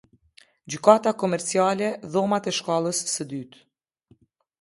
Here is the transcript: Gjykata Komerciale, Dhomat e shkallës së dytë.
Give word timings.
Gjykata 0.73 1.11
Komerciale, 1.23 1.89
Dhomat 2.15 2.49
e 2.53 2.53
shkallës 2.61 3.03
së 3.13 3.27
dytë. 3.35 3.61